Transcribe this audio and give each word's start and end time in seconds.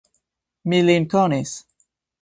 Mi 0.71 0.79
lin 0.87 1.07
konis. 1.15 1.57